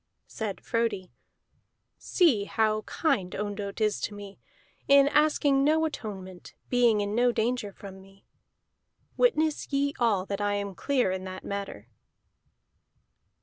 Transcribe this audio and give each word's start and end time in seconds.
Said 0.25 0.61
Frodi: 0.61 1.11
"See 1.99 2.45
how 2.45 2.81
kind 2.87 3.35
Ondott 3.35 3.79
is 3.79 4.01
to 4.01 4.15
me, 4.15 4.39
in 4.87 5.07
asking 5.07 5.63
no 5.63 5.85
atonement, 5.85 6.55
being 6.71 7.01
in 7.01 7.13
no 7.13 7.31
danger 7.31 7.71
from 7.71 8.01
me. 8.01 8.25
Witness 9.15 9.71
ye 9.71 9.93
all 9.99 10.25
that 10.25 10.41
I 10.41 10.55
am 10.55 10.73
clear 10.73 11.11
in 11.11 11.23
that 11.25 11.43
matter." 11.43 11.87